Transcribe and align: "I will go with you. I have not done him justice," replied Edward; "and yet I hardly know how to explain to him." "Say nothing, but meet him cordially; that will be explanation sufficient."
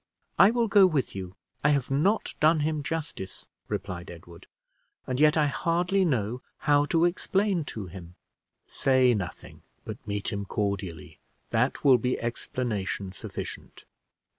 "I 0.39 0.49
will 0.49 0.67
go 0.67 0.87
with 0.87 1.13
you. 1.15 1.35
I 1.63 1.69
have 1.69 1.91
not 1.91 2.33
done 2.39 2.61
him 2.61 2.81
justice," 2.81 3.45
replied 3.67 4.09
Edward; 4.09 4.47
"and 5.05 5.19
yet 5.19 5.37
I 5.37 5.45
hardly 5.45 6.03
know 6.05 6.41
how 6.57 6.85
to 6.85 7.05
explain 7.05 7.65
to 7.65 7.85
him." 7.85 8.15
"Say 8.65 9.13
nothing, 9.13 9.61
but 9.85 10.07
meet 10.07 10.33
him 10.33 10.43
cordially; 10.45 11.19
that 11.51 11.83
will 11.83 11.99
be 11.99 12.19
explanation 12.19 13.11
sufficient." 13.11 13.85